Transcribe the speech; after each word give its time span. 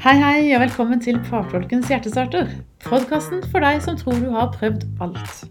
Hei, 0.00 0.14
hei, 0.16 0.54
og 0.56 0.62
velkommen 0.62 1.00
til 1.04 1.18
Partolkens 1.26 1.90
hjertestarter. 1.92 2.46
Podkasten 2.80 3.42
for 3.52 3.60
deg 3.60 3.82
som 3.84 3.98
tror 4.00 4.14
du 4.16 4.30
har 4.32 4.46
prøvd 4.54 4.86
alt. 5.04 5.42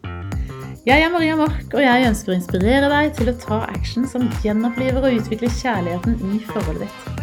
Jeg 0.90 1.04
er 1.06 1.12
Maria 1.14 1.36
Mork, 1.38 1.68
og 1.70 1.84
jeg 1.84 2.08
ønsker 2.08 2.34
å 2.34 2.38
inspirere 2.40 2.90
deg 2.90 3.12
til 3.20 3.30
å 3.30 3.36
ta 3.44 3.60
action 3.70 4.08
som 4.10 4.26
gjenoppliver 4.42 5.06
og 5.06 5.20
utvikler 5.20 5.54
kjærligheten 5.54 6.18
i 6.34 6.40
forholdet 6.48 6.88
ditt. 6.88 7.22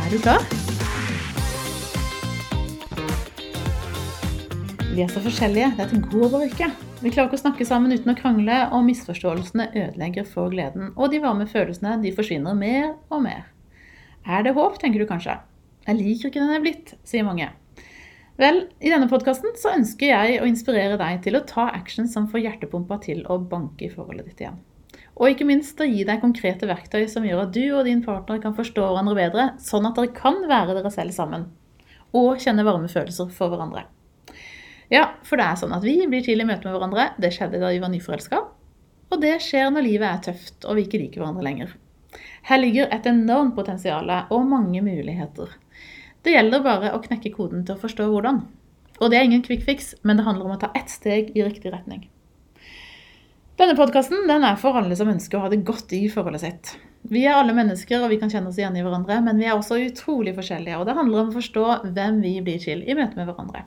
Er 0.00 0.08
du 0.08 0.16
klar? 0.24 0.48
Vi 4.94 5.04
er 5.04 5.12
så 5.12 5.20
forskjellige. 5.20 5.74
Dette 5.76 6.00
går 6.08 6.32
bare 6.38 6.48
ikke. 6.48 6.70
Vi 7.02 7.12
klarer 7.12 7.28
ikke 7.28 7.42
å 7.42 7.44
snakke 7.44 7.68
sammen 7.68 7.92
uten 7.92 8.14
å 8.14 8.16
krangle, 8.16 8.62
og 8.72 8.88
misforståelsene 8.88 9.68
ødelegger 9.74 10.24
for 10.32 10.48
gleden. 10.56 10.94
Og 10.96 11.12
de 11.12 11.20
varme 11.20 11.44
følelsene 11.52 11.98
de 12.00 12.16
forsvinner 12.16 12.56
mer 12.56 12.94
og 13.12 13.26
mer. 13.28 13.44
Er 14.24 14.48
det 14.48 14.56
håp, 14.56 14.80
tenker 14.80 15.04
du 15.04 15.08
kanskje? 15.12 15.36
Jeg 15.86 15.96
liker 15.96 16.28
ikke 16.28 16.40
den 16.42 16.52
jeg 16.52 16.60
er 16.60 16.64
blitt, 16.64 16.94
sier 17.08 17.26
mange. 17.26 17.50
Vel, 18.40 18.62
i 18.80 18.88
denne 18.88 19.08
podkasten 19.10 19.52
så 19.60 19.74
ønsker 19.76 20.12
jeg 20.12 20.40
å 20.40 20.48
inspirere 20.48 20.96
deg 21.00 21.20
til 21.24 21.36
å 21.36 21.44
ta 21.48 21.66
action 21.76 22.08
som 22.08 22.28
får 22.30 22.44
hjertepumpa 22.44 23.00
til 23.04 23.20
å 23.28 23.36
banke 23.40 23.86
i 23.86 23.92
forholdet 23.92 24.30
ditt 24.30 24.44
igjen. 24.44 24.60
Og 25.20 25.34
ikke 25.34 25.44
minst 25.44 25.80
å 25.80 25.88
gi 25.88 26.06
deg 26.08 26.22
konkrete 26.22 26.68
verktøy 26.68 27.04
som 27.12 27.26
gjør 27.28 27.42
at 27.44 27.52
du 27.52 27.64
og 27.76 27.84
din 27.84 28.00
partner 28.04 28.40
kan 28.40 28.56
forstå 28.56 28.86
hverandre 28.86 29.16
bedre, 29.18 29.46
sånn 29.60 29.88
at 29.90 29.98
dere 29.98 30.14
kan 30.16 30.40
være 30.48 30.78
dere 30.78 30.92
selv 30.94 31.12
sammen. 31.12 31.50
Og 32.16 32.40
kjenne 32.40 32.64
varme 32.64 32.88
følelser 32.88 33.28
for 33.34 33.52
hverandre. 33.52 33.84
Ja, 34.90 35.04
for 35.22 35.38
det 35.38 35.44
er 35.46 35.60
sånn 35.60 35.76
at 35.76 35.84
vi 35.84 35.98
blir 36.08 36.24
til 36.24 36.40
i 36.40 36.48
møte 36.48 36.64
med 36.66 36.74
hverandre. 36.74 37.10
Det 37.20 37.30
skjedde 37.36 37.60
da 37.62 37.68
vi 37.70 37.82
var 37.82 37.92
nyforelska. 37.92 38.40
Og 39.10 39.20
det 39.20 39.36
skjer 39.44 39.68
når 39.74 39.86
livet 39.86 40.08
er 40.08 40.24
tøft 40.30 40.64
og 40.64 40.78
vi 40.78 40.86
ikke 40.86 41.02
liker 41.02 41.22
hverandre 41.22 41.44
lenger. 41.46 41.76
Her 42.48 42.58
ligger 42.58 42.88
et 42.90 43.06
enormt 43.06 43.54
potensial 43.54 44.08
og 44.08 44.48
mange 44.48 44.80
muligheter. 44.82 45.52
Det 46.24 46.34
gjelder 46.34 46.64
bare 46.64 46.92
å 46.92 47.00
knekke 47.02 47.32
koden 47.32 47.64
til 47.64 47.76
å 47.76 47.80
forstå 47.80 48.06
hvordan. 48.12 48.42
Og 49.00 49.08
det 49.08 49.16
er 49.16 49.26
ingen 49.28 49.44
quick 49.44 49.64
fix, 49.64 49.94
men 50.04 50.18
det 50.18 50.26
handler 50.26 50.48
om 50.48 50.56
å 50.56 50.60
ta 50.60 50.68
ett 50.76 50.92
steg 50.92 51.32
i 51.32 51.44
riktig 51.44 51.72
retning. 51.72 52.04
Denne 53.60 53.76
podkasten 53.76 54.28
er 54.32 54.56
for 54.60 54.76
alle 54.76 54.96
som 54.96 55.08
ønsker 55.12 55.36
å 55.36 55.42
ha 55.44 55.50
det 55.52 55.62
godt 55.68 55.92
i 55.92 56.06
forholdet 56.12 56.44
sitt. 56.44 56.70
Vi 57.08 57.24
er 57.24 57.36
alle 57.36 57.56
mennesker, 57.56 58.00
og 58.00 58.12
vi 58.12 58.16
kan 58.20 58.30
kjenne 58.32 58.48
oss 58.48 58.60
igjen 58.60 58.76
i 58.76 58.84
hverandre, 58.84 59.18
men 59.24 59.40
vi 59.40 59.48
er 59.48 59.56
også 59.56 59.80
utrolig 59.80 60.32
forskjellige. 60.36 60.78
Og 60.80 60.88
det 60.88 60.96
handler 60.96 61.22
om 61.22 61.32
å 61.32 61.36
forstå 61.36 61.66
hvem 61.96 62.20
vi 62.24 62.34
blir 62.44 62.60
til 62.60 62.80
i 62.84 62.96
møte 62.96 63.16
med 63.16 63.28
hverandre. 63.28 63.64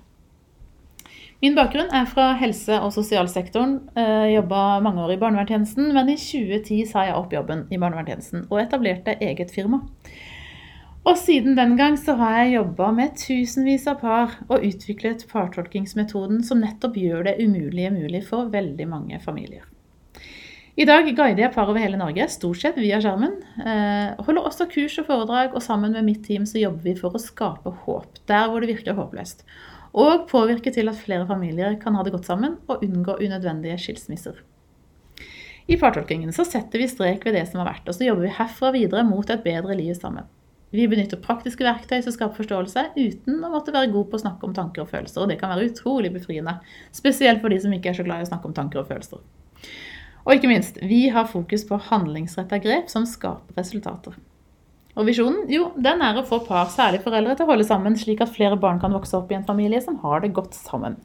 Min 1.44 1.58
bakgrunn 1.58 1.89
er 1.91 2.06
fra 2.08 2.30
helse- 2.39 2.78
og 2.80 2.94
sosialsektoren. 2.95 3.80
Jeg 3.97 4.35
jobba 4.38 4.80
mange 4.85 5.02
år 5.03 5.16
i 5.16 5.19
barnevernstjenesten, 5.22 5.89
men 5.94 6.13
i 6.13 6.16
2010 6.16 6.85
sa 6.88 7.03
jeg 7.09 7.17
opp 7.17 7.33
jobben 7.35 7.66
i 7.69 7.81
barnevernstjenesten 7.81 8.45
og 8.47 8.61
etablerte 8.61 9.17
eget 9.19 9.52
firma. 9.52 9.81
Og 11.04 11.18
siden 11.20 11.58
den 11.58 11.76
gang 11.76 11.98
så 12.00 12.16
har 12.16 12.38
jeg 12.38 12.54
jobba 12.54 12.88
med 12.96 13.18
tusenvis 13.20 13.90
av 13.92 14.00
par 14.00 14.38
og 14.48 14.64
utviklet 14.64 15.26
partolkingsmetoden 15.28 16.40
som 16.48 16.64
nettopp 16.64 16.96
gjør 16.96 17.26
det 17.28 17.36
umulige 17.44 17.92
mulig 17.92 18.23
for 18.30 18.48
veldig 18.54 18.88
mange 18.88 19.20
familier. 19.24 19.66
I 20.74 20.88
dag 20.90 21.06
guider 21.06 21.44
jeg 21.44 21.54
par 21.54 21.68
over 21.70 21.84
hele 21.84 22.00
Norge, 22.00 22.26
stort 22.34 22.58
sett 22.58 22.80
via 22.81 22.98
skjermen. 23.04 23.36
Eh, 23.62 24.24
holder 24.26 24.48
også 24.48 24.66
kurs 24.72 24.96
og 24.98 25.06
foredrag, 25.06 25.52
og 25.54 25.62
sammen 25.62 25.94
med 25.94 26.08
mitt 26.08 26.24
team 26.26 26.48
så 26.50 26.58
jobber 26.58 26.88
vi 26.88 26.96
for 26.98 27.14
å 27.14 27.22
skape 27.22 27.76
håp 27.84 28.24
der 28.31 28.48
hvor 28.50 28.64
det 28.64 28.72
virker 28.72 28.98
håpløst. 28.98 29.44
Og 29.94 30.24
påvirke 30.31 30.74
til 30.74 30.90
at 30.90 30.98
flere 30.98 31.28
familier 31.30 31.76
kan 31.84 31.94
ha 31.94 32.02
det 32.02 32.16
godt 32.16 32.31
sammen 32.31 32.56
og 32.66 32.81
unngå 32.81 33.20
unødvendige 33.20 33.78
skilsmisser. 33.84 34.40
I 35.68 35.78
partolkingen 35.80 36.34
så 36.34 36.48
setter 36.48 36.81
vi 36.81 36.90
strek 36.90 37.28
ved 37.28 37.38
det 37.38 37.46
som 37.52 37.62
har 37.62 37.70
vært, 37.70 37.86
og 37.86 38.00
så 38.00 38.08
jobber 38.08 38.26
vi 38.26 38.38
herfra 38.40 38.74
videre 38.74 39.06
mot 39.06 39.30
et 39.30 39.46
bedre 39.46 39.78
liv 39.78 39.94
sammen. 40.00 40.26
Vi 40.73 40.88
benytter 40.89 41.19
praktiske 41.21 41.66
verktøy 41.66 41.99
som 42.02 42.16
skaper 42.16 42.39
forståelse, 42.39 42.88
uten 42.97 43.43
å 43.45 43.52
måtte 43.53 43.73
være 43.75 43.91
god 43.93 44.07
på 44.09 44.17
å 44.17 44.23
snakke 44.23 44.47
om 44.47 44.55
tanker 44.57 44.81
og 44.81 44.89
følelser. 44.89 45.21
Og 45.21 45.29
det 45.29 45.38
kan 45.41 45.53
være 45.53 45.67
utrolig 45.69 46.09
befriende, 46.16 46.55
spesielt 46.95 47.44
for 47.44 47.53
de 47.53 47.59
som 47.61 47.75
ikke 47.75 47.91
er 47.91 48.00
så 48.00 48.06
glad 48.07 48.23
i 48.23 48.25
å 48.25 48.31
snakke 48.31 48.50
om 48.50 48.56
tanker 48.57 48.81
og 48.81 48.89
følelser. 48.89 49.22
Og 50.23 50.33
ikke 50.33 50.50
minst, 50.50 50.79
vi 50.81 51.06
har 51.13 51.29
fokus 51.29 51.67
på 51.69 51.78
handlingsretta 51.91 52.57
grep 52.63 52.89
som 52.89 53.06
skaper 53.06 53.59
resultater. 53.59 54.17
Og 54.97 55.07
visjonen? 55.09 55.45
Jo, 55.50 55.72
den 55.78 56.01
er 56.06 56.17
å 56.17 56.25
få 56.25 56.39
par, 56.47 56.69
særlig 56.73 57.03
foreldre, 57.06 57.35
til 57.38 57.45
å 57.45 57.53
holde 57.53 57.69
sammen, 57.69 57.97
slik 57.97 58.22
at 58.25 58.33
flere 58.33 58.57
barn 58.57 58.81
kan 58.81 58.94
vokse 58.94 59.17
opp 59.17 59.31
i 59.33 59.38
en 59.38 59.45
familie 59.45 59.81
som 59.81 59.97
har 60.01 60.25
det 60.25 60.33
godt 60.38 60.57
sammen. 60.57 60.97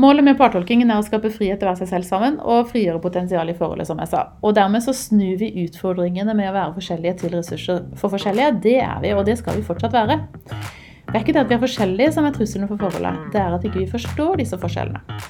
Målet 0.00 0.24
med 0.24 0.38
partolkingen 0.38 0.88
er 0.88 0.96
å 0.96 1.04
skape 1.04 1.28
frihet 1.34 1.58
til 1.60 1.66
å 1.66 1.74
være 1.74 1.82
seg 1.82 1.90
selv 1.90 2.06
sammen 2.08 2.38
og 2.40 2.70
frigjøre 2.70 3.02
potensial 3.02 3.50
i 3.52 3.54
forholdet, 3.58 3.88
som 3.90 3.98
jeg 4.00 4.08
sa. 4.08 4.22
Og 4.40 4.54
dermed 4.56 4.80
så 4.80 4.94
snur 4.96 5.34
vi 5.42 5.50
utfordringene 5.66 6.32
med 6.38 6.48
å 6.48 6.54
være 6.54 6.76
forskjellige 6.78 7.18
til 7.20 7.34
ressurser 7.34 7.82
for 8.00 8.14
forskjellige. 8.14 8.54
Det 8.64 8.78
er 8.80 9.02
vi, 9.02 9.10
og 9.12 9.26
det 9.28 9.36
skal 9.42 9.58
vi 9.58 9.66
fortsatt 9.66 9.92
være. 9.98 10.16
Det 11.10 11.18
er 11.18 11.20
ikke 11.20 11.34
det 11.36 11.42
at 11.42 11.52
vi 11.52 11.58
er 11.58 11.62
forskjellige 11.66 12.14
som 12.16 12.24
er 12.24 12.32
trusselen 12.32 12.70
for 12.70 12.80
forholdet, 12.80 13.28
det 13.34 13.42
er 13.42 13.52
at 13.58 13.66
ikke 13.66 13.82
vi 13.82 13.84
ikke 13.84 13.98
forstår 13.98 14.40
disse 14.40 14.60
forskjellene. 14.62 15.20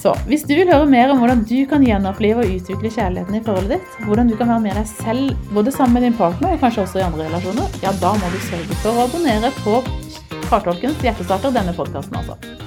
Så 0.00 0.12
hvis 0.28 0.44
du 0.48 0.54
vil 0.58 0.68
høre 0.68 0.88
mer 0.90 1.12
om 1.14 1.20
hvordan 1.22 1.44
du 1.48 1.58
kan 1.70 1.84
gjenopplive 1.84 2.44
og 2.44 2.54
utvikle 2.58 2.92
kjærligheten 2.92 3.36
i 3.38 3.44
forholdet 3.46 3.78
ditt, 3.78 3.98
hvordan 4.08 4.28
du 4.28 4.36
kan 4.36 4.52
være 4.52 4.64
med 4.66 4.76
deg 4.76 4.88
selv 4.92 5.52
både 5.56 5.72
sammen 5.72 5.96
med 5.96 6.10
din 6.10 6.20
partner 6.20 6.56
og 6.56 6.64
kanskje 6.64 6.84
også 6.84 7.00
i 7.00 7.06
andre 7.08 7.28
relasjoner, 7.30 7.76
ja, 7.84 7.96
da 8.02 8.16
må 8.16 8.32
du 8.32 8.40
sørge 8.50 8.80
for 8.82 8.92
å 8.92 9.06
abonnere 9.08 9.52
på 9.62 9.80
Partolkens 10.50 10.98
hjertestarter, 11.04 11.54
denne 11.54 11.76
podkasten 11.76 12.20
altså. 12.20 12.59